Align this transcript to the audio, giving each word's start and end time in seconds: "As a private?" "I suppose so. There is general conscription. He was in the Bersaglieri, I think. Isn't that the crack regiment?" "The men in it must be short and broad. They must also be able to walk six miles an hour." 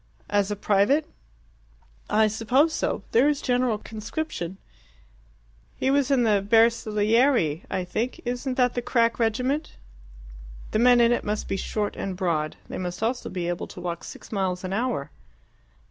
"As 0.31 0.49
a 0.49 0.55
private?" 0.55 1.05
"I 2.09 2.25
suppose 2.25 2.73
so. 2.73 3.03
There 3.11 3.29
is 3.29 3.39
general 3.39 3.77
conscription. 3.77 4.57
He 5.75 5.91
was 5.91 6.09
in 6.09 6.23
the 6.23 6.41
Bersaglieri, 6.41 7.65
I 7.69 7.83
think. 7.83 8.19
Isn't 8.25 8.55
that 8.57 8.73
the 8.73 8.81
crack 8.81 9.19
regiment?" 9.19 9.77
"The 10.71 10.79
men 10.79 11.01
in 11.01 11.11
it 11.11 11.23
must 11.23 11.47
be 11.47 11.55
short 11.55 11.95
and 11.95 12.17
broad. 12.17 12.55
They 12.67 12.79
must 12.79 13.03
also 13.03 13.29
be 13.29 13.47
able 13.47 13.67
to 13.67 13.79
walk 13.79 14.03
six 14.03 14.31
miles 14.31 14.63
an 14.63 14.73
hour." 14.73 15.11